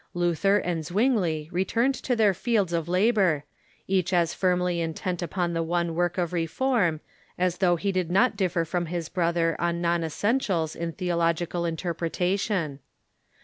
Luther 0.15 0.57
and 0.57 0.83
Zwingli 0.83 1.47
returned 1.51 1.93
to 1.93 2.15
their 2.15 2.33
fields 2.33 2.73
of 2.73 2.89
labor, 2.89 3.43
each 3.87 4.13
as 4.13 4.33
firmly 4.33 4.81
intent 4.81 5.21
upon 5.21 5.53
the 5.53 5.61
one 5.61 5.93
work 5.93 6.17
of 6.17 6.33
reform 6.33 7.01
as 7.37 7.57
though 7.59 7.75
he 7.75 7.91
did 7.91 8.09
not 8.09 8.35
differ 8.35 8.65
from 8.65 8.87
his 8.87 9.09
brother 9.09 9.55
on 9.61 9.79
non 9.79 10.03
essentials 10.03 10.75
in 10.75 10.91
theological 10.93 11.65
interpretation. 11.65 12.79